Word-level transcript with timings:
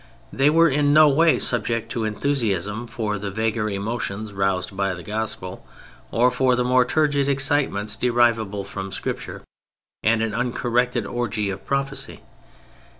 They 0.33 0.49
were 0.49 0.67
in 0.67 0.93
no 0.93 1.07
way 1.09 1.37
subject 1.37 1.91
to 1.91 2.05
enthusiasm 2.05 2.87
for 2.87 3.19
the 3.19 3.29
vaguer 3.29 3.69
emotions 3.69 4.33
roused 4.33 4.75
by 4.75 4.95
the 4.95 5.03
Gospel 5.03 5.63
or 6.09 6.31
for 6.31 6.55
the 6.55 6.63
more 6.63 6.85
turgid 6.85 7.29
excitements 7.29 7.95
derivable 7.95 8.63
from 8.63 8.91
Scripture 8.91 9.43
and 10.01 10.23
an 10.23 10.33
uncorrected 10.33 11.05
orgy 11.05 11.51
of 11.51 11.63
prophecy. 11.67 12.21